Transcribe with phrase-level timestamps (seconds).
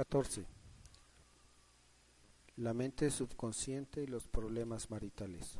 [0.00, 0.46] 14.
[2.56, 5.58] La mente subconsciente y los problemas maritales.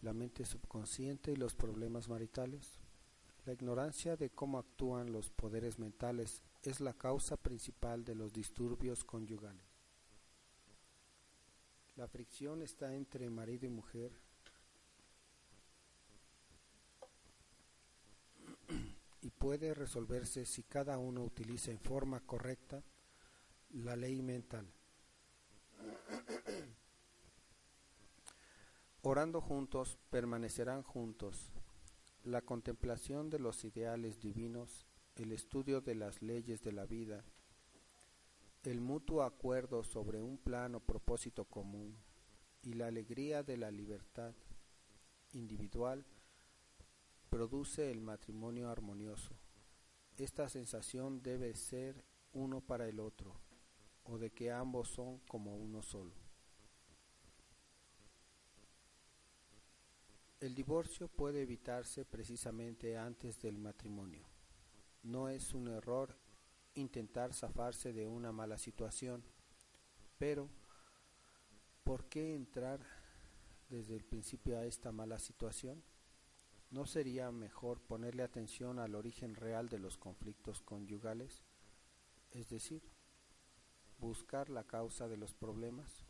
[0.00, 2.78] La mente subconsciente y los problemas maritales.
[3.46, 9.02] La ignorancia de cómo actúan los poderes mentales es la causa principal de los disturbios
[9.02, 9.66] conyugales.
[11.96, 14.12] La fricción está entre marido y mujer
[19.40, 22.84] puede resolverse si cada uno utiliza en forma correcta
[23.70, 24.70] la ley mental.
[29.00, 31.50] Orando juntos, permanecerán juntos.
[32.22, 37.24] La contemplación de los ideales divinos, el estudio de las leyes de la vida,
[38.62, 41.96] el mutuo acuerdo sobre un plan o propósito común
[42.62, 44.34] y la alegría de la libertad
[45.32, 46.04] individual
[47.30, 49.36] produce el matrimonio armonioso.
[50.16, 53.40] Esta sensación debe ser uno para el otro,
[54.02, 56.12] o de que ambos son como uno solo.
[60.40, 64.26] El divorcio puede evitarse precisamente antes del matrimonio.
[65.02, 66.18] No es un error
[66.74, 69.22] intentar zafarse de una mala situación,
[70.18, 70.48] pero
[71.84, 72.80] ¿por qué entrar
[73.68, 75.82] desde el principio a esta mala situación?
[76.70, 81.42] ¿No sería mejor ponerle atención al origen real de los conflictos conyugales?
[82.30, 82.88] Es decir,
[83.98, 86.06] buscar la causa de los problemas.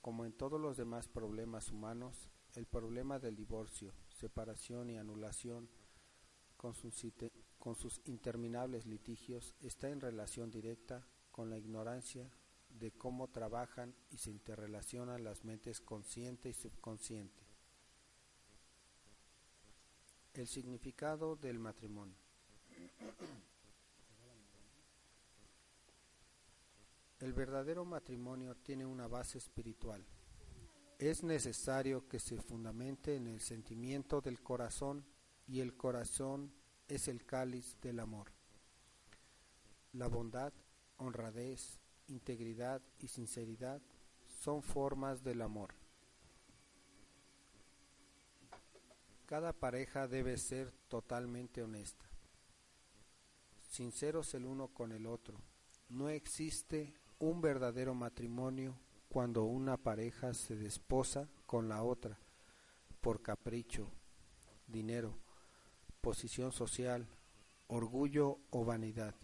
[0.00, 5.68] Como en todos los demás problemas humanos, el problema del divorcio, separación y anulación,
[6.56, 7.06] con sus,
[7.58, 12.30] con sus interminables litigios, está en relación directa con la ignorancia
[12.70, 17.47] de cómo trabajan y se interrelacionan las mentes consciente y subconsciente.
[20.38, 22.14] El significado del matrimonio.
[27.18, 30.06] El verdadero matrimonio tiene una base espiritual.
[31.00, 35.04] Es necesario que se fundamente en el sentimiento del corazón
[35.48, 36.52] y el corazón
[36.86, 38.30] es el cáliz del amor.
[39.92, 40.52] La bondad,
[40.98, 43.82] honradez, integridad y sinceridad
[44.40, 45.74] son formas del amor.
[49.28, 52.06] Cada pareja debe ser totalmente honesta,
[53.68, 55.36] sinceros el uno con el otro.
[55.90, 58.74] No existe un verdadero matrimonio
[59.10, 62.18] cuando una pareja se desposa con la otra
[63.02, 63.90] por capricho,
[64.66, 65.18] dinero,
[66.00, 67.06] posición social,
[67.66, 69.14] orgullo o vanidad,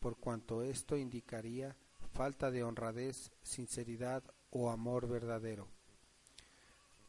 [0.00, 1.76] por cuanto esto indicaría
[2.12, 5.77] falta de honradez, sinceridad o amor verdadero.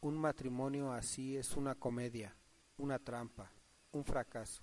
[0.02, 2.34] Un matrimonio así es una comedia,
[2.78, 3.52] una trampa,
[3.92, 4.62] un fracaso.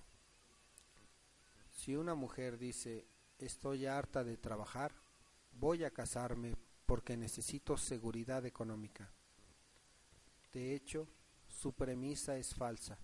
[1.70, 3.06] Si una mujer dice,
[3.38, 4.92] estoy harta de trabajar,
[5.52, 6.56] voy a casarme
[6.86, 9.12] porque necesito seguridad económica.
[10.52, 11.06] De hecho,
[11.46, 12.98] su premisa es falsa.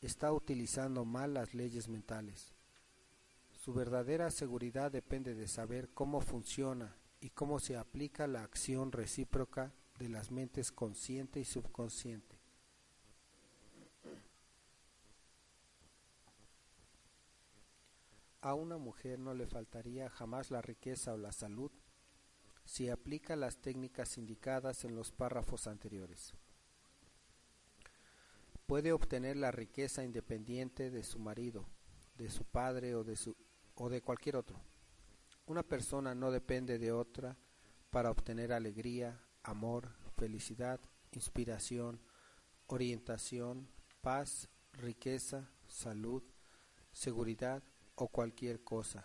[0.00, 2.52] Está utilizando mal las leyes mentales.
[3.52, 9.72] Su verdadera seguridad depende de saber cómo funciona y cómo se aplica la acción recíproca
[9.98, 12.38] de las mentes consciente y subconsciente.
[18.40, 21.70] A una mujer no le faltaría jamás la riqueza o la salud
[22.64, 26.34] si aplica las técnicas indicadas en los párrafos anteriores.
[28.66, 31.66] Puede obtener la riqueza independiente de su marido,
[32.16, 33.36] de su padre o de, su,
[33.74, 34.60] o de cualquier otro.
[35.46, 37.36] Una persona no depende de otra
[37.90, 40.80] para obtener alegría, amor, felicidad,
[41.12, 42.00] inspiración,
[42.66, 43.68] orientación,
[44.00, 46.22] paz, riqueza, salud,
[46.92, 47.62] seguridad
[47.94, 49.04] o cualquier cosa.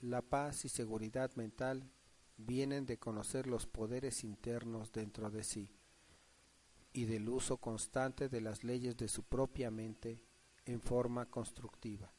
[0.00, 1.90] La paz y seguridad mental
[2.36, 5.70] vienen de conocer los poderes internos dentro de sí
[6.92, 10.22] y del uso constante de las leyes de su propia mente
[10.64, 12.12] en forma constructiva.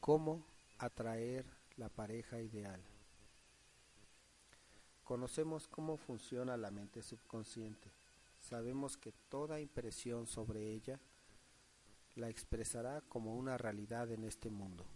[0.00, 0.46] ¿Cómo
[0.78, 1.44] atraer
[1.76, 2.80] la pareja ideal?
[5.10, 7.90] Conocemos cómo funciona la mente subconsciente.
[8.38, 11.00] Sabemos que toda impresión sobre ella
[12.14, 14.86] la expresará como una realidad en este mundo.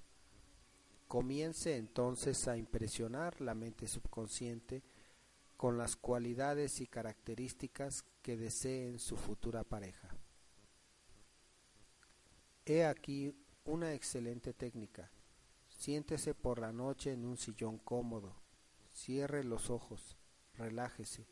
[1.09, 4.85] Comience entonces a impresionar la mente subconsciente
[5.57, 10.15] con las cualidades y características que desee en su futura pareja.
[12.65, 13.35] He aquí
[13.65, 15.11] una excelente técnica.
[15.67, 18.44] Siéntese por la noche en un sillón cómodo,
[18.95, 20.17] Cierre los ojos,
[20.55, 21.27] relájese,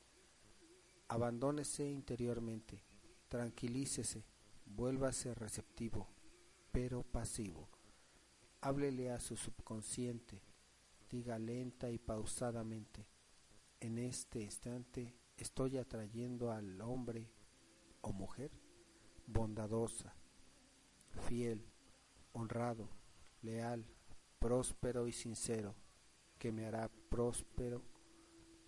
[1.06, 2.82] abandónese interiormente,
[3.28, 4.26] tranquilícese,
[4.66, 6.08] vuélvase receptivo,
[6.72, 7.70] pero pasivo.
[8.62, 10.42] háblele a su subconsciente,
[11.08, 13.06] diga lenta y pausadamente,
[13.78, 17.30] en este instante estoy atrayendo al hombre
[18.00, 18.50] o mujer
[19.26, 20.16] bondadosa,
[21.28, 21.64] fiel,
[22.32, 22.88] honrado,
[23.40, 23.86] leal,
[24.40, 25.76] próspero y sincero,
[26.42, 27.84] que me hará próspero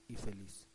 [0.06, 0.69] y feliz.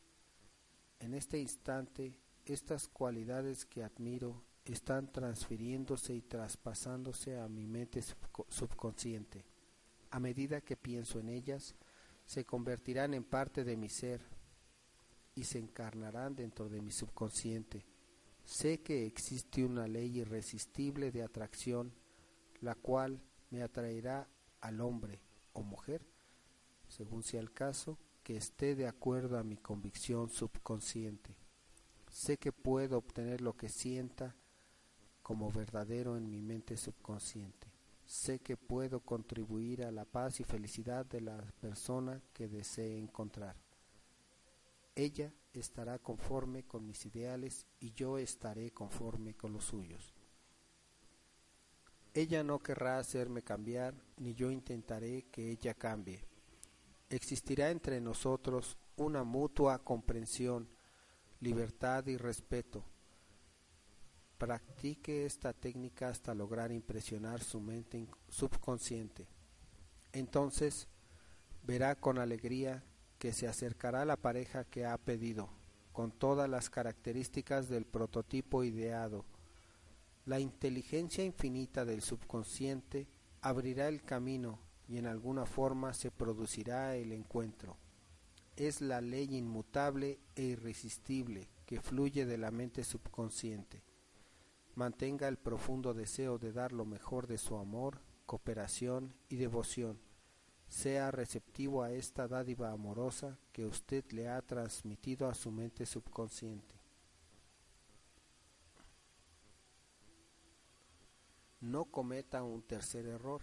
[0.99, 8.01] En este instante, estas cualidades que admiro están transfiriéndose y traspasándose a mi mente
[8.49, 9.45] subconsciente.
[10.09, 11.73] A medida que pienso en ellas,
[12.25, 14.19] se convertirán en parte de mi ser
[15.35, 17.85] y se encarnarán dentro de mi subconsciente.
[18.43, 21.93] Sé que existe una ley irresistible de atracción,
[22.59, 23.21] la cual
[23.51, 24.27] me atraerá
[24.59, 25.21] al hombre
[25.53, 26.05] o mujer,
[26.89, 31.37] según sea el caso, que esté de acuerdo a mi convicción subconsciente.
[32.09, 34.35] Sé que puedo obtener lo que sienta
[35.21, 37.71] como verdadero en mi mente subconsciente.
[38.05, 43.55] Sé que puedo contribuir a la paz y felicidad de la persona que desee encontrar.
[44.95, 50.13] Ella estará conforme con mis ideales y yo estaré conforme con los suyos.
[52.13, 56.28] Ella no querrá hacerme cambiar, ni yo intentaré que ella cambie.
[57.09, 60.69] Existirá entre nosotros una mutua comprensión,
[61.39, 62.83] libertad y respeto
[64.39, 69.27] Practique esta técnica hasta lograr impresionar su mente subconsciente.
[70.13, 70.87] Entonces
[71.61, 72.85] verá con alegría
[73.17, 75.49] que se acercará a la pareja que ha pedido,
[75.91, 79.25] con todas las características del prototipo ideado.
[80.25, 83.09] La inteligencia infinita del subconsciente
[83.41, 84.57] abrirá el camino
[84.89, 87.77] y en alguna forma se producirá el encuentro.
[88.57, 93.83] Es la ley inmutable e irresistible que fluye de la mente subconsciente
[94.79, 99.99] mantenga el profundo deseo de dar lo mejor de su amor, cooperación y devoción.
[100.69, 106.75] Sea receptivo a esta dádiva amorosa que usted le ha transmitido a su mente subconsciente.
[111.59, 113.41] No cometa un tercer error.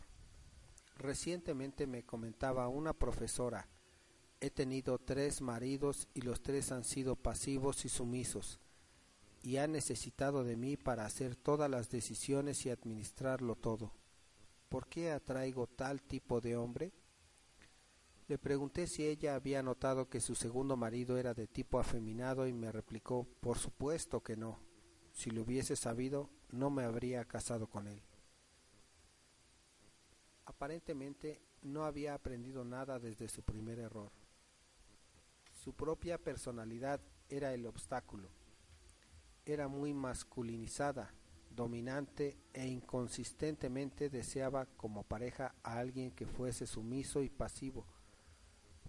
[0.96, 3.68] Recientemente me comentaba una profesora,
[4.40, 8.60] he tenido tres maridos y los tres han sido pasivos y sumisos
[9.42, 13.92] y ha necesitado de mí para hacer todas las decisiones y administrarlo todo.
[14.68, 16.92] ¿Por qué atraigo tal tipo de hombre?
[18.26, 22.52] Le pregunté si ella había notado que su segundo marido era de tipo afeminado y
[22.52, 24.58] me replicó por supuesto que no.
[25.12, 28.02] Si lo hubiese sabido, no me habría casado con él.
[30.46, 34.10] Aparentemente no había aprendido nada desde su primer error.
[35.52, 38.30] Su propia personalidad era el obstáculo
[39.46, 41.14] era muy masculinizada,
[41.50, 47.86] dominante e inconsistentemente deseaba como pareja a alguien que fuese sumiso y pasivo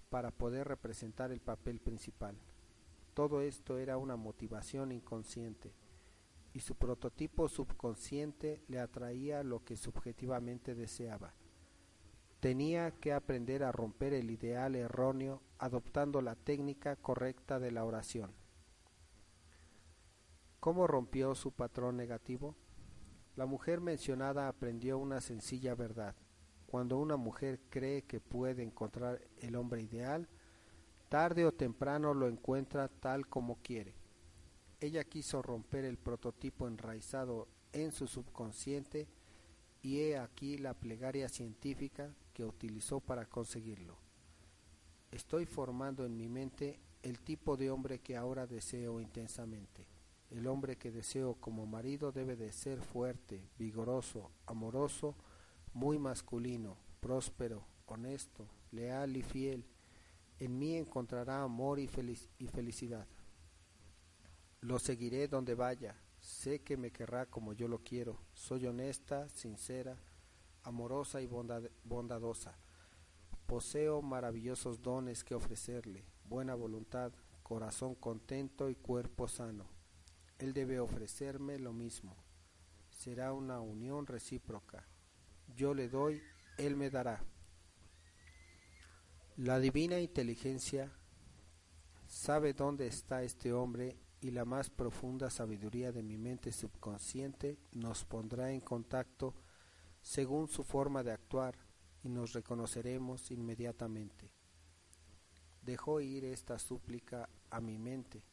[0.10, 2.36] para poder representar el papel principal.
[3.14, 5.76] Todo esto era una motivación inconsciente
[6.54, 11.36] y su prototipo subconsciente le atraía lo que subjetivamente deseaba.
[12.40, 18.32] Tenía que aprender a romper el ideal erróneo adoptando la técnica correcta de la oración.
[20.60, 22.56] ¿Cómo rompió su patrón negativo?
[23.36, 26.16] La mujer mencionada aprendió una sencilla verdad.
[26.68, 30.28] Cuando una mujer cree que puede encontrar el hombre ideal,
[31.10, 33.96] tarde o temprano lo encuentra tal como quiere.
[34.80, 39.08] Ella quiso romper el prototipo enraizado en su subconsciente
[39.82, 43.98] y he aquí la plegaria científica que utilizó para conseguirlo.
[45.10, 49.88] Estoy formando en mi mente el tipo de hombre que ahora deseo intensamente.
[50.30, 55.16] El hombre que deseo como marido debe de ser fuerte, vigoroso, amoroso,
[55.74, 59.66] muy masculino, próspero, honesto, leal y fiel.
[60.38, 63.08] En mí encontrará amor y, felicidad.
[64.62, 65.96] Lo seguiré donde vaya.
[66.20, 68.20] Sé que me querrá como yo lo quiero.
[68.36, 69.98] Soy honesta, sincera,
[70.68, 72.58] amorosa y bondadosa.
[73.46, 79.66] Poseo maravillosos dones que ofrecerle, buena voluntad, corazón contento y cuerpo sano.
[80.40, 82.18] Él debe ofrecerme lo mismo.
[82.90, 84.86] Será una unión recíproca.
[85.56, 86.22] Yo le doy,
[86.58, 87.24] Él me dará.
[89.38, 90.92] La divina inteligencia
[92.08, 98.04] sabe dónde está este hombre y la más profunda sabiduría de mi mente subconsciente nos
[98.04, 99.34] pondrá en contacto
[100.02, 101.58] según su forma de actuar
[102.04, 104.32] y nos reconoceremos inmediatamente.
[105.62, 108.24] Dejó ir esta súplica a mi mente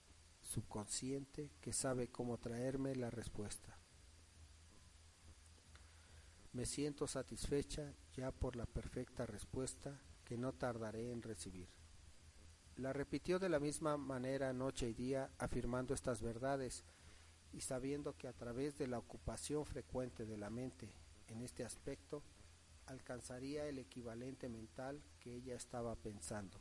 [0.40, 3.78] subconsciente que sabe cómo traerme la respuesta.
[6.52, 11.68] Me siento satisfecha ya por la perfecta respuesta que no tardaré en recibir.
[12.76, 16.84] La repitió de la misma manera noche y día, afirmando estas verdades
[17.52, 20.92] y sabiendo que a través de la ocupación frecuente de la mente
[21.28, 22.22] en este aspecto,
[22.86, 26.58] alcanzaría el equivalente mental que ella estaba pensando.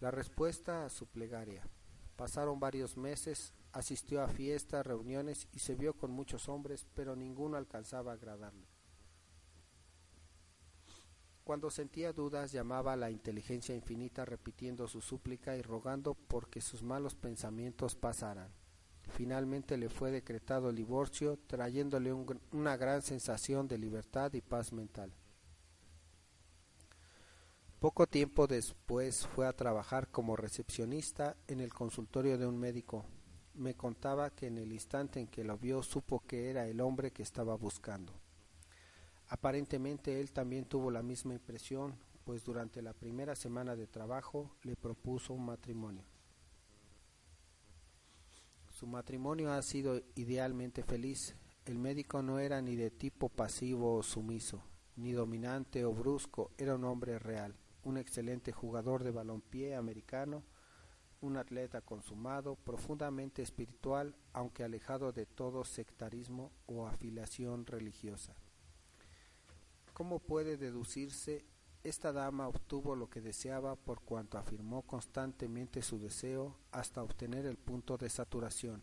[0.00, 1.68] La respuesta a su plegaria.
[2.16, 7.56] Pasaron varios meses, asistió a fiestas, reuniones y se vio con muchos hombres, pero ninguno
[7.56, 8.66] alcanzaba a agradarle.
[11.44, 16.82] Cuando sentía dudas llamaba a la inteligencia infinita repitiendo su súplica y rogando porque sus
[16.82, 18.52] malos pensamientos pasaran.
[19.14, 22.12] Finalmente le fue decretado el divorcio, trayéndole
[22.52, 25.12] una gran sensación de libertad y paz mental.
[27.80, 33.04] Poco tiempo después fue a trabajar como recepcionista en el consultorio de un médico.
[33.54, 37.12] Me contaba que en el instante en que lo vio supo que era el hombre
[37.12, 38.12] que estaba buscando.
[39.28, 44.74] Aparentemente él también tuvo la misma impresión, pues durante la primera semana de trabajo le
[44.74, 46.04] propuso un matrimonio.
[48.78, 51.34] Su matrimonio ha sido idealmente feliz.
[51.64, 54.62] El médico no era ni de tipo pasivo o sumiso,
[54.94, 60.44] ni dominante o brusco, era un hombre real, un excelente jugador de balompié americano,
[61.20, 68.36] un atleta consumado, profundamente espiritual, aunque alejado de todo sectarismo o afiliación religiosa.
[69.92, 71.44] ¿Cómo puede deducirse?
[71.88, 77.56] Esta dama obtuvo lo que deseaba por cuanto afirmó constantemente su deseo hasta obtener el
[77.56, 78.82] punto de saturación.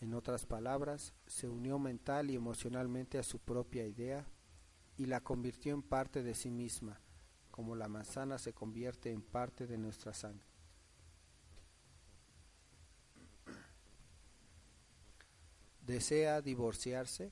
[0.00, 4.26] En otras palabras, se unió mental y emocionalmente a su propia idea
[4.96, 7.02] y la convirtió en parte de sí misma,
[7.50, 10.48] como la manzana se convierte en parte de nuestra sangre.
[15.82, 17.30] ¿Desea divorciarse?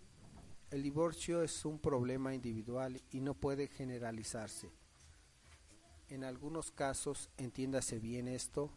[0.70, 4.70] El divorcio es un problema individual y no puede generalizarse.
[6.08, 8.70] En algunos casos, entiéndase bien esto,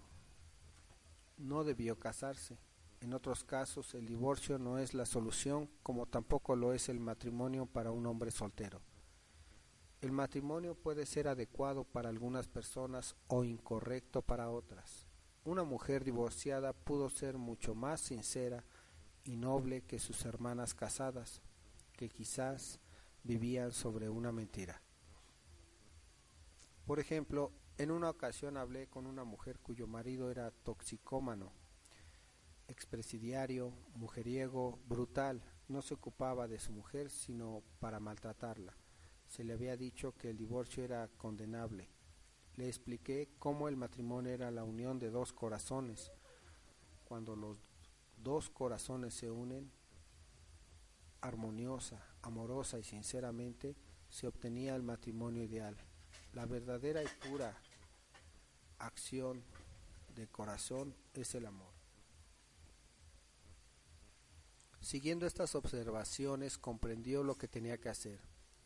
[1.38, 2.58] no debió casarse.
[3.02, 7.68] En otros casos, el divorcio no es la solución, como tampoco lo es el matrimonio
[7.68, 8.82] para un hombre soltero.
[10.02, 15.06] El matrimonio puede ser adecuado para algunas personas o incorrecto para otras.
[15.46, 18.66] Una mujer divorciada pudo ser mucho más sincera
[19.24, 21.42] y noble que sus hermanas casadas,
[21.94, 22.80] que quizás
[23.24, 24.82] vivían sobre una mentira.
[26.90, 31.54] Por ejemplo, en una ocasión hablé con una mujer cuyo marido era toxicómano,
[32.68, 38.76] expresidiario, mujeriego, brutal, no se ocupaba de su mujer sino para maltratarla.
[39.28, 41.92] Se le había dicho que el divorcio era condenable.
[42.56, 46.12] Le expliqué cómo el matrimonio era la unión de dos corazones.
[47.06, 47.60] Cuando los
[48.18, 49.72] dos corazones se unen,
[51.22, 53.76] armoniosa, amorosa y sinceramente,
[54.10, 55.78] se obtenía el matrimonio ideal.
[56.34, 57.58] La verdadera y pura
[58.78, 59.44] acción
[60.16, 61.74] de corazón es el amor.
[64.80, 68.20] Siguiendo estas observaciones, comprendió lo que tenía que hacer.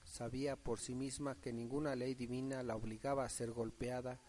[0.04, 4.20] Sabía por sí misma que ninguna ley divina la obligaba a ser golpeada,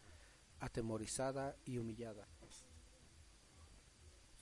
[0.61, 2.26] atemorizada y humillada.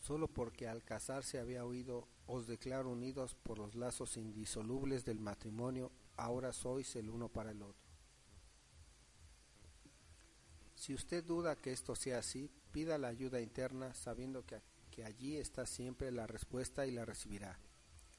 [0.01, 5.91] Solo porque al casarse había oído os declaro unidos por los lazos indisolubles del matrimonio,
[6.17, 7.82] ahora sois el uno para el otro.
[10.83, 14.61] Si usted duda que esto sea así, pida la ayuda interna sabiendo que,
[14.91, 17.57] que allí está siempre la respuesta y la recibirá.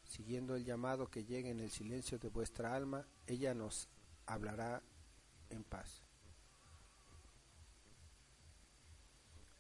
[0.05, 3.89] Siguiendo el llamado que llegue en el silencio de vuestra alma, ella nos
[4.25, 4.82] hablará
[5.50, 6.03] en paz.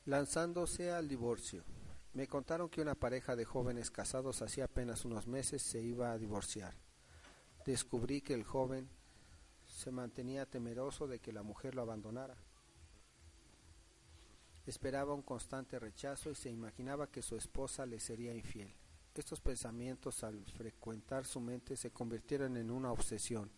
[0.05, 1.65] Lanzándose al divorcio.
[2.13, 6.17] Me contaron que una pareja de jóvenes casados hacía apenas unos meses se iba a
[6.17, 6.73] divorciar.
[7.65, 8.87] Descubrí que el joven
[9.65, 12.37] se mantenía temeroso de que la mujer lo abandonara.
[14.65, 18.73] Esperaba un constante rechazo y se imaginaba que su esposa le sería infiel.
[19.13, 23.51] Estos pensamientos al frecuentar su mente se convirtieron en una obsesión.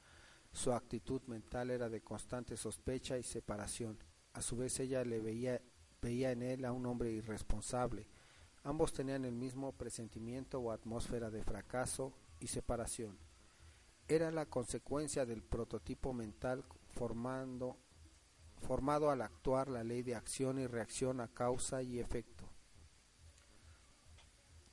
[0.51, 3.97] Su actitud mental era de constante sospecha y separación.
[4.33, 5.61] A su vez ella le veía,
[6.01, 8.07] veía en él a un hombre irresponsable,
[8.65, 13.19] Ambos tenían el mismo presentimiento o atmósfera de fracaso y separación.
[14.07, 17.77] Era la consecuencia del prototipo mental formando,
[18.61, 22.49] formado al actuar la ley de acción y reacción a causa y efecto.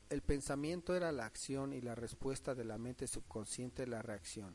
[0.08, 4.54] El pensamiento era la acción y la respuesta de la mente subconsciente la reacción.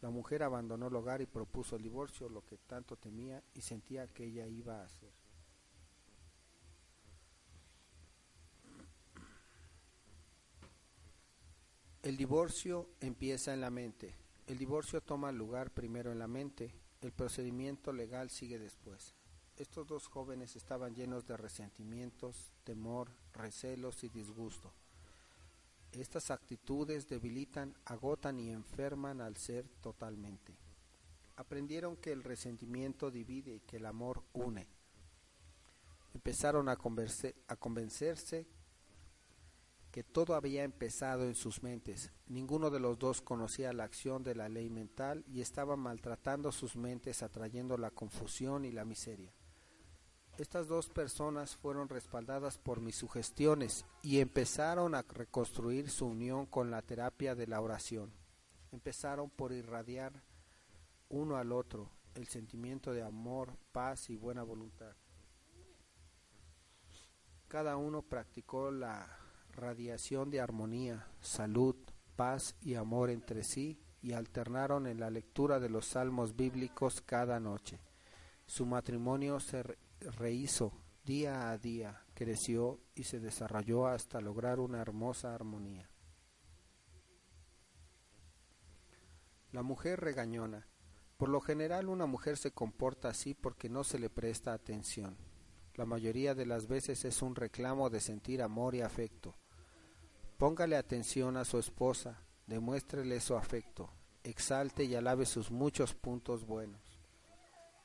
[0.00, 4.06] La mujer abandonó el hogar y propuso el divorcio, lo que tanto temía y sentía
[4.08, 5.12] que ella iba a hacer.
[12.02, 14.14] El divorcio empieza en la mente.
[14.46, 16.72] El divorcio toma lugar primero en la mente.
[17.06, 19.14] El procedimiento legal sigue después.
[19.56, 24.72] Estos dos jóvenes estaban llenos de resentimientos, temor, recelos y disgusto.
[25.92, 30.58] Estas actitudes debilitan, agotan y enferman al ser totalmente.
[31.36, 34.66] Aprendieron que el resentimiento divide y que el amor une.
[36.12, 38.48] Empezaron a, a convencerse
[39.96, 42.12] que todo había empezado en sus mentes.
[42.26, 46.76] Ninguno de los dos conocía la acción de la ley mental y estaba maltratando sus
[46.76, 49.32] mentes atrayendo la confusión y la miseria.
[50.36, 56.70] Estas dos personas fueron respaldadas por mis sugestiones y empezaron a reconstruir su unión con
[56.70, 58.12] la terapia de la oración.
[58.72, 60.22] Empezaron por irradiar
[61.08, 64.94] uno al otro el sentimiento de amor, paz y buena voluntad.
[67.48, 69.22] Cada uno practicó la
[69.56, 71.76] radiación de armonía, salud,
[72.14, 77.40] paz y amor entre sí y alternaron en la lectura de los salmos bíblicos cada
[77.40, 77.80] noche.
[78.46, 79.64] Su matrimonio se
[80.00, 80.72] rehizo
[81.04, 85.90] día a día, creció y se desarrolló hasta lograr una hermosa armonía.
[89.52, 90.68] La mujer regañona.
[91.16, 95.16] Por lo general una mujer se comporta así porque no se le presta atención.
[95.74, 99.34] La mayoría de las veces es un reclamo de sentir amor y afecto.
[100.38, 103.88] Póngale atención a su esposa, demuéstrele su afecto,
[104.22, 107.00] exalte y alabe sus muchos puntos buenos.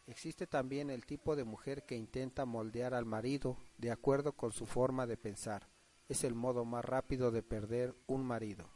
[0.06, 4.66] Existe también el tipo de mujer que intenta moldear al marido de acuerdo con su
[4.66, 5.70] forma de pensar.
[6.10, 8.70] Es el modo más rápido de perder un marido.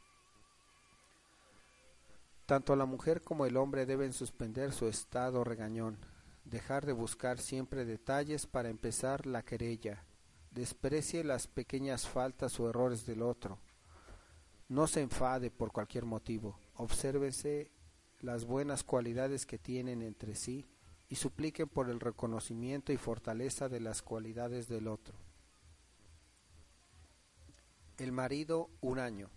[2.45, 5.97] Tanto la mujer como el hombre deben suspender su estado regañón,
[6.45, 10.05] dejar de buscar siempre detalles para empezar la querella,
[10.51, 13.59] desprecie las pequeñas faltas o errores del otro,
[14.67, 17.71] no se enfade por cualquier motivo, obsérvese
[18.19, 20.65] las buenas cualidades que tienen entre sí
[21.07, 25.15] y supliquen por el reconocimiento y fortaleza de las cualidades del otro.
[27.97, 29.29] El marido huraño.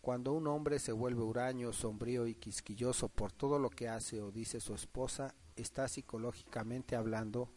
[0.00, 4.30] Cuando un hombre se vuelve huraño, sombrío y quisquilloso por todo lo que hace o
[4.30, 7.50] dice su esposa, está psicológicamente hablando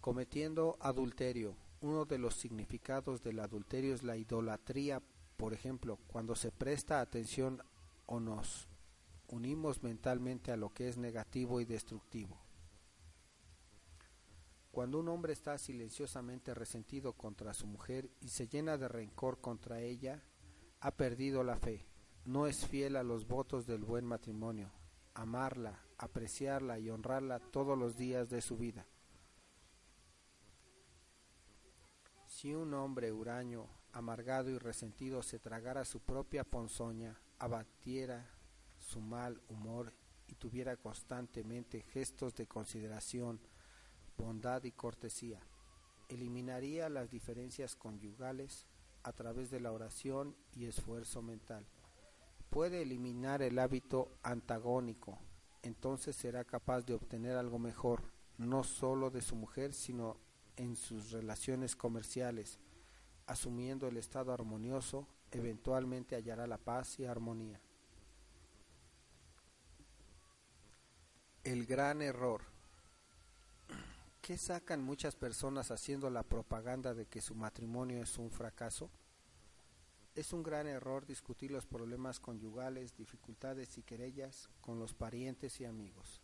[0.00, 1.56] cometiendo adulterio.
[1.80, 5.02] Uno de los significados del adulterio es la idolatría,
[5.36, 7.62] por ejemplo, cuando se presta atención
[8.06, 8.68] o nos
[9.28, 12.40] unimos mentalmente a lo que es negativo y destructivo.
[14.70, 19.80] Cuando un hombre está silenciosamente resentido contra su mujer y se llena de rencor contra
[19.80, 20.22] ella,
[20.80, 21.86] ha perdido la fe,
[22.24, 24.70] no es fiel a los votos del buen matrimonio,
[25.14, 28.86] amarla, apreciarla y honrarla todos los días de su vida.
[32.46, 38.30] Si un hombre huraño, amargado y resentido se tragara su propia ponzoña, abatiera
[38.78, 39.92] su mal humor
[40.28, 43.40] y tuviera constantemente gestos de consideración,
[44.16, 45.40] bondad y cortesía.
[46.08, 48.68] Eliminaría las diferencias conyugales
[49.02, 51.66] a través de la oración y esfuerzo mental.
[52.48, 55.18] Puede eliminar el hábito antagónico,
[55.62, 58.04] entonces será capaz de obtener algo mejor,
[58.38, 60.24] no solo de su mujer, sino
[60.56, 62.58] en sus relaciones comerciales.
[63.26, 67.60] Asumiendo el estado armonioso, eventualmente hallará la paz y armonía.
[71.44, 72.42] El gran error.
[74.20, 78.90] ¿Qué sacan muchas personas haciendo la propaganda de que su matrimonio es un fracaso?
[80.16, 85.64] Es un gran error discutir los problemas conyugales, dificultades y querellas con los parientes y
[85.64, 86.22] amigos.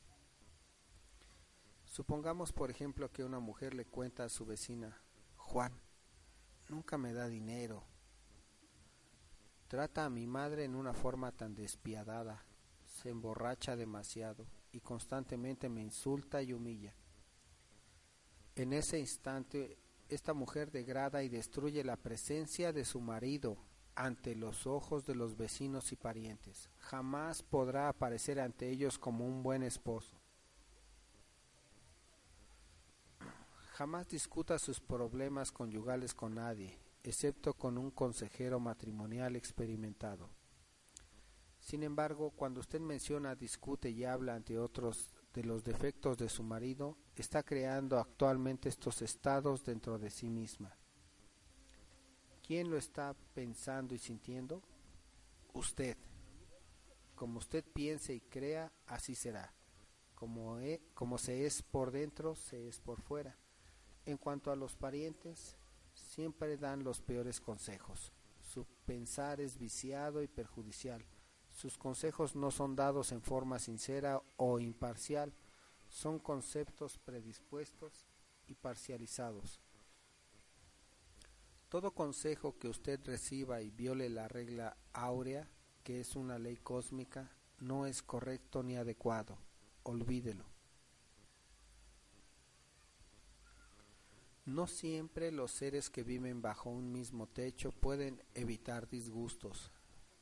[1.93, 4.99] Supongamos, por ejemplo, que una mujer le cuenta a su vecina,
[5.37, 5.79] Juan,
[6.71, 7.85] nunca me da dinero.
[9.69, 12.47] Trata a mi madre en una forma tan despiadada,
[12.87, 16.95] se emborracha demasiado y constantemente me insulta y humilla.
[18.57, 19.77] En ese instante,
[20.09, 23.59] esta mujer degrada y destruye la presencia de su marido
[23.97, 26.71] ante los ojos de los vecinos y parientes.
[26.79, 30.22] Jamás podrá aparecer ante ellos como un buen esposo.
[33.73, 40.29] Jamás discuta sus problemas conyugales con nadie, excepto con un consejero matrimonial experimentado.
[41.59, 46.43] Sin embargo, cuando usted menciona, discute y habla ante otros de los defectos de su
[46.43, 50.77] marido, está creando actualmente estos estados dentro de sí misma.
[52.47, 54.63] ¿Quién lo está pensando y sintiendo?
[55.55, 55.97] Usted.
[57.15, 59.55] Como usted piense y crea, así será.
[60.15, 60.59] Como,
[60.93, 63.39] como se es por dentro, se es por fuera.
[64.05, 65.57] En cuanto a los parientes,
[65.95, 71.05] siempre dan los peores consejos Su pensar es viciado y perjudicial.
[71.51, 75.33] Sus consejos no son dados en forma sincera o imparcial,
[75.89, 78.07] son conceptos predispuestos
[78.47, 79.61] y parcializados.
[81.69, 85.49] Todo consejo que usted reciba y viole la regla áurea,
[85.85, 89.39] que es una ley cósmica, no es correcto ni adecuado.
[89.85, 90.52] Olvídelo.
[94.45, 99.71] No siempre los seres que viven bajo un mismo techo pueden evitar disgustos,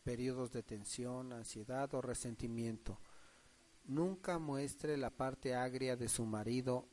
[0.02, 2.98] periodos de tensión, ansiedad o resentimiento.
[3.84, 6.86] Nunca muestre la parte agria de su marido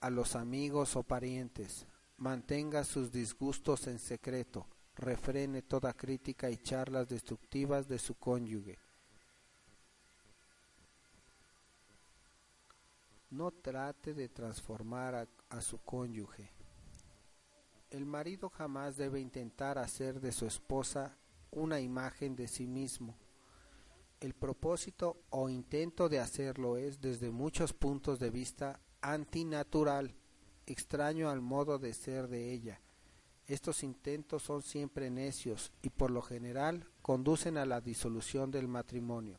[0.00, 1.86] a los amigos o parientes.
[2.16, 4.66] Mantenga sus disgustos en secreto.
[4.96, 8.78] Refrene toda crítica y charlas destructivas de su cónyuge.
[13.30, 16.50] No trate de transformar a, su cónyuge.
[17.90, 21.16] El marido jamás debe intentar hacer de su esposa
[21.52, 23.16] una imagen de sí mismo.
[24.18, 30.16] El propósito o intento de hacerlo es, desde muchos puntos de vista, antinatural,
[30.66, 32.80] extraño al modo de ser de ella.
[33.46, 39.38] Estos intentos son siempre necios y por lo general conducen a la disolución del matrimonio.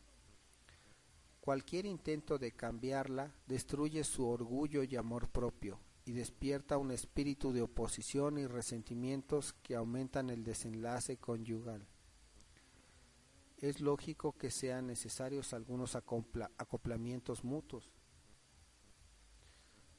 [1.41, 7.63] Cualquier intento de cambiarla destruye su orgullo y amor propio y despierta un espíritu de
[7.63, 11.87] oposición y resentimientos que aumentan el desenlace conyugal.
[13.57, 17.91] Es lógico que sean necesarios algunos acopla acoplamientos mutuos,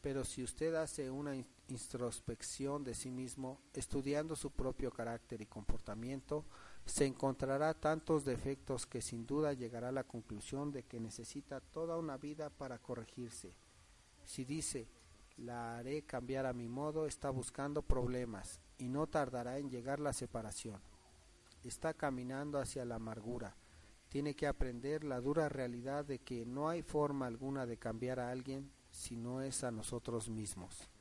[0.00, 1.34] pero si usted hace una
[1.68, 6.44] introspección de sí mismo, estudiando su propio carácter y comportamiento,
[6.84, 11.96] se encontrará tantos defectos que sin duda llegará a la conclusión de que necesita toda
[11.96, 13.54] una vida para corregirse.
[14.24, 14.88] Si dice,
[15.36, 20.12] la haré cambiar a mi modo, está buscando problemas y no tardará en llegar la
[20.12, 20.80] separación.
[21.64, 23.56] Está caminando hacia la amargura.
[24.08, 28.30] Tiene que aprender la dura realidad de que no hay forma alguna de cambiar a
[28.30, 30.91] alguien si no es a nosotros mismos.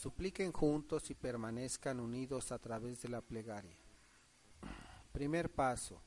[0.00, 3.76] Supliquen juntos y permanezcan unidos a través de la plegaria.
[5.12, 6.00] Primer paso.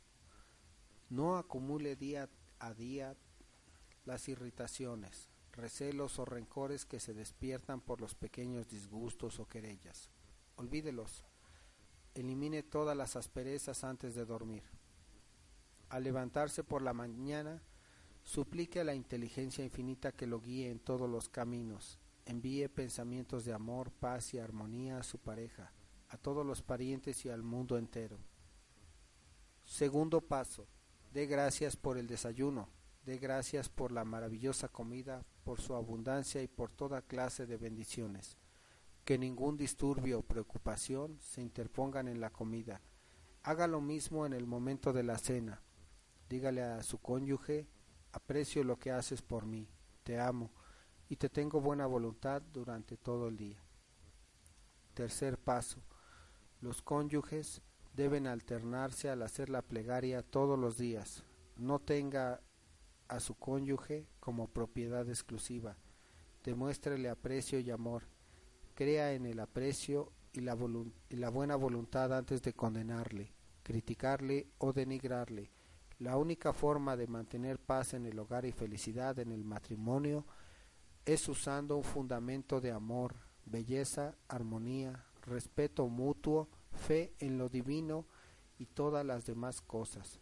[1.12, 2.28] No acumule día
[2.58, 3.16] a día
[4.06, 10.10] las irritaciones, recelos o rencores que se despiertan por los pequeños disgustos o querellas.
[10.56, 11.24] Olvídelos.
[12.16, 14.64] Elimine todas las asperezas antes de dormir.
[15.90, 17.62] Al levantarse por la mañana,
[18.24, 23.54] suplique a la inteligencia infinita que lo guíe en todos los caminos envíe pensamientos de
[23.54, 25.72] amor, paz y armonía a su pareja,
[26.10, 28.20] a todos los parientes y al mundo entero.
[29.66, 30.68] Segundo paso,
[31.12, 32.70] dé gracias por el desayuno,
[33.06, 38.38] dé gracias por la maravillosa comida, por su abundancia y por toda clase de bendiciones.
[39.06, 42.82] Que ningún disturbio o preocupación se interpongan en la comida.
[43.42, 45.62] Haga lo mismo en el momento de la cena.
[46.30, 47.68] Dígale a su cónyuge,
[48.14, 49.68] aprecio lo que haces por mí,
[50.04, 50.52] te amo,
[51.10, 53.64] y te tengo buena voluntad durante todo el día.
[54.94, 55.82] Tercer paso.
[56.62, 57.62] Los cónyuges
[57.94, 61.24] deben alternarse al hacer la plegaria todos los días.
[61.58, 62.42] No tenga
[63.08, 65.78] a su cónyuge como propiedad exclusiva.
[66.44, 68.04] Demuéstrele aprecio y amor.
[68.76, 70.58] Crea en el aprecio y la,
[71.10, 75.52] y la buena voluntad antes de condenarle, criticarle o denigrarle.
[76.00, 80.26] La única forma de mantener paz en el hogar y felicidad en el matrimonio
[81.06, 88.06] es usando un fundamento de amor, belleza, armonía, respeto mutuo, fe en lo divino
[88.58, 90.20] y todas las demás cosas.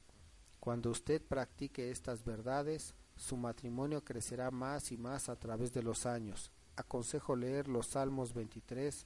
[0.60, 6.06] Cuando usted practique estas verdades, su matrimonio crecerá más y más a través de los
[6.06, 6.52] años.
[6.76, 9.06] Aconsejo leer los Salmos 23,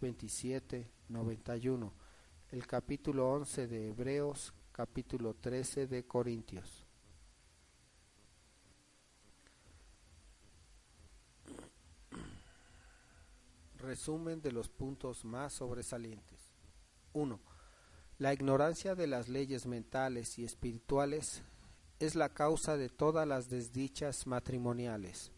[0.00, 1.92] 27, 91,
[2.50, 6.81] el capítulo 11 de Hebreos, capítulo 13 de Corintios.
[13.82, 16.52] Resumen de los puntos más sobresalientes.
[17.14, 17.40] 1.
[18.18, 21.42] La ignorancia de las leyes mentales y espirituales
[21.98, 25.32] es la causa de todas las desdichas matrimoniales.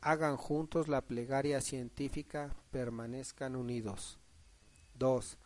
[0.00, 4.20] Hagan juntos la plegaria científica, permanezcan unidos.
[4.94, 5.36] 2.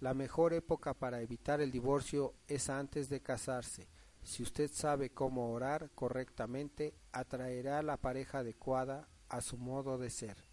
[0.00, 3.88] La mejor época para evitar el divorcio es antes de casarse.
[4.22, 10.10] Si usted sabe cómo orar correctamente, atraerá a la pareja adecuada a su modo de
[10.10, 10.45] ser.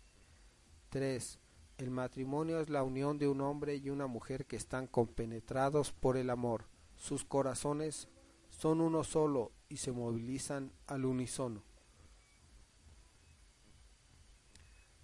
[0.94, 1.40] 3.
[1.80, 6.18] El matrimonio es la unión de un hombre y una mujer que están compenetrados por
[6.18, 6.68] el amor.
[6.98, 8.10] Sus corazones
[8.52, 11.64] son uno solo y se movilizan al unísono.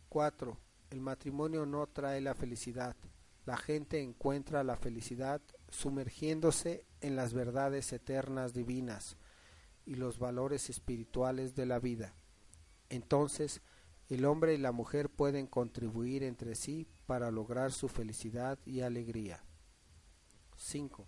[0.10, 0.60] 4.
[0.92, 2.96] El matrimonio no trae la felicidad.
[3.48, 9.18] la gente encuentra la felicidad sumergiéndose en las verdades eternas divinas
[9.88, 12.14] y los valores espirituales de la vida.
[12.90, 13.64] Entonces,
[14.10, 19.44] el hombre y la mujer pueden contribuir entre sí para lograr su felicidad y alegría.
[20.58, 21.08] 5.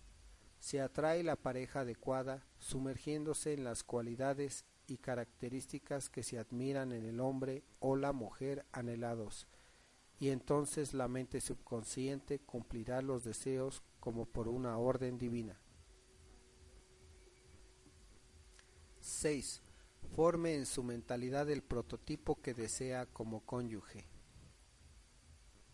[0.59, 7.05] Se atrae la pareja adecuada sumergiéndose en las cualidades y características que se admiran en
[7.05, 9.47] el hombre o la mujer anhelados,
[10.19, 15.59] y entonces la mente subconsciente cumplirá los deseos como por una orden divina.
[18.99, 19.63] 6.
[20.15, 24.05] Forme en su mentalidad el prototipo que desea como cónyuge.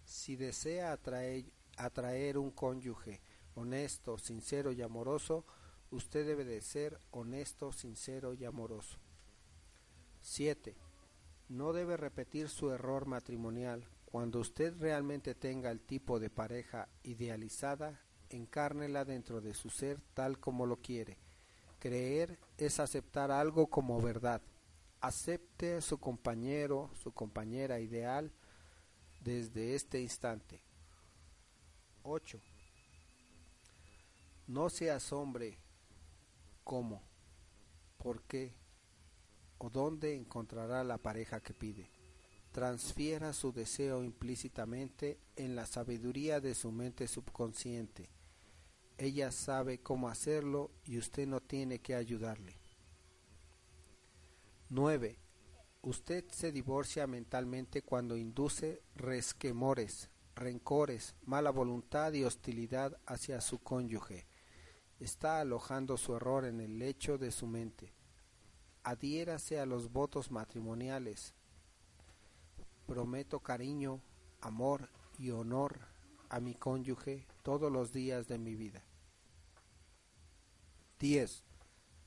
[0.06, 1.46] Si desea atraer,
[1.76, 3.20] atraer un cónyuge
[3.56, 5.44] honesto, sincero y amoroso,
[5.90, 9.00] usted debe de ser honesto, sincero y amoroso.
[10.22, 10.76] 7.
[11.50, 13.88] No debe repetir su error matrimonial.
[14.06, 20.40] Cuando usted realmente tenga el tipo de pareja idealizada, encárnela dentro de su ser tal
[20.40, 21.18] como lo quiere.
[21.80, 24.42] Creer es aceptar algo como verdad.
[25.00, 28.32] Acepte su compañero, su compañera ideal
[29.22, 30.62] desde este instante.
[32.04, 32.40] 8.
[34.48, 35.60] No se asombre
[36.64, 37.02] cómo,
[37.98, 38.56] por qué
[39.58, 41.90] o dónde encontrará la pareja que pide.
[42.52, 48.10] Transfiera su deseo implícitamente en la sabiduría de su mente subconsciente.
[48.98, 52.60] Ella sabe cómo hacerlo y usted no tiene que ayudarle.
[54.70, 55.20] 9.
[55.82, 64.28] Usted se divorcia mentalmente cuando induce resquemores, rencores, mala voluntad y hostilidad hacia su cónyuge
[65.00, 67.94] está alojando su error en el lecho de su mente.
[68.84, 71.36] Adhiérase a los votos matrimoniales.
[72.86, 74.02] Prometo cariño,
[74.42, 75.80] amor y honor
[76.30, 78.84] a mi cónyuge todos los días de mi vida.
[81.00, 81.44] 10.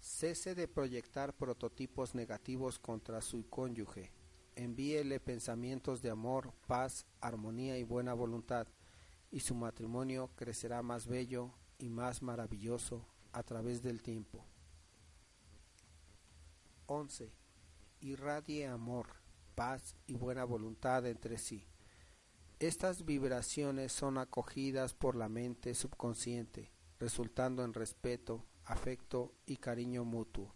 [0.00, 4.12] Cese de proyectar prototipos negativos contra su cónyuge.
[4.56, 8.66] Envíele pensamientos de amor, paz, armonía y buena voluntad,
[9.30, 14.44] y su matrimonio crecerá más bello, y más maravilloso a través del tiempo.
[16.86, 17.32] 11.
[18.00, 19.06] Irradie amor,
[19.54, 21.66] paz y buena voluntad entre sí.
[22.60, 30.54] Estas vibraciones son acogidas por la mente subconsciente, resultando en respeto, afecto y cariño mutuo.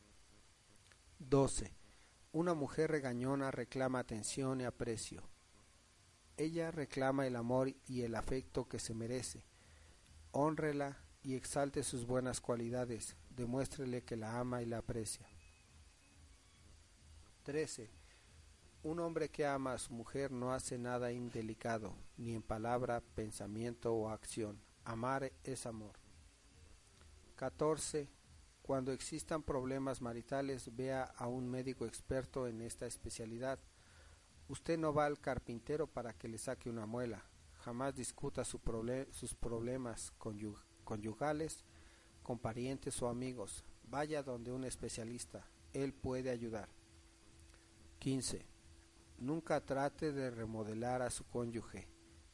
[1.19, 1.73] 12.
[2.33, 5.23] Una mujer regañona reclama atención y aprecio.
[6.37, 9.47] Ella reclama el amor y el afecto que se merece.
[10.31, 15.27] Honrela y exalte sus buenas cualidades, demuéstrele que la ama y la aprecia.
[17.45, 18.04] 13.
[18.85, 23.95] Un hombre que ama a su mujer no hace nada indelicado, ni en palabra, pensamiento
[23.95, 24.61] o acción.
[24.85, 25.95] Amar es amor.
[27.37, 28.11] 14.
[28.61, 33.59] Cuando existan problemas maritales, vea a un médico experto en esta especialidad.
[34.49, 37.25] Usted no va al carpintero para que le saque una muela.
[37.61, 38.61] Jamás discuta sus
[39.41, 40.13] problemas
[40.85, 41.65] conyugales
[42.23, 43.65] con parientes o amigos.
[43.85, 46.69] Vaya donde un especialista, él puede ayudar.
[48.01, 48.53] 15.
[49.19, 51.89] Nunca trate de remodelar a su cónyuge.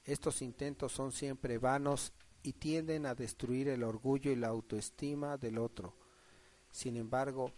[0.04, 2.12] Estos intentos son siempre vanos
[2.42, 5.94] y tienden a destruir el orgullo y la autoestima del otro.
[6.70, 7.52] Sin embargo,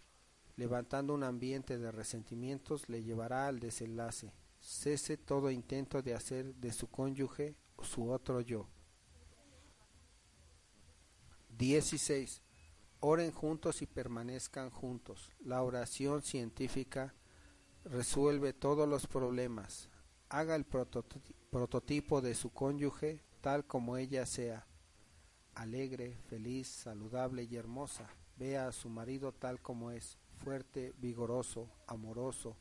[0.56, 4.32] levantando un ambiente de resentimientos le llevará al desenlace.
[4.60, 8.68] Cese todo intento de hacer de su cónyuge su otro yo.
[11.58, 12.42] 16.
[13.00, 15.30] Oren juntos y permanezcan juntos.
[15.40, 17.14] La oración científica
[17.84, 19.88] resuelve todos los problemas.
[20.28, 24.66] Haga el prototipo de su cónyuge tal como ella sea.
[25.54, 28.08] Alegre, feliz, saludable y hermosa.
[28.36, 32.56] Vea a su marido tal como es, fuerte, vigoroso, amoroso,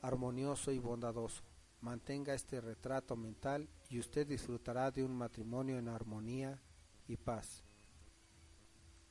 [0.00, 1.42] armonioso y bondadoso.
[1.80, 6.62] Mantenga este retrato mental y usted disfrutará de un matrimonio en armonía
[7.06, 7.64] y paz.